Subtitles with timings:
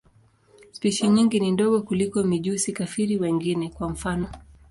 [0.71, 4.27] Spishi nyingi ni ndogo kuliko mijusi-kafiri wengine, kwa mfano.